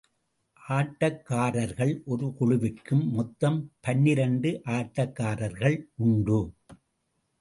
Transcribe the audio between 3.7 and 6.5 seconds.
பனிரண்டு ஆட்டக்காரர்கள் உண்டு.